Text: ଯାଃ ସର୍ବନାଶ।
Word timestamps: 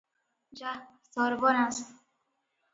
ଯାଃ 0.61 0.79
ସର୍ବନାଶ। 1.11 1.87